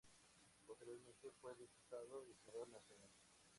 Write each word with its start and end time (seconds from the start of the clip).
Posteriormente 0.65 1.29
fue 1.39 1.53
diputado 1.53 2.25
y 2.27 2.33
senador 2.33 2.67
nacional. 2.69 3.11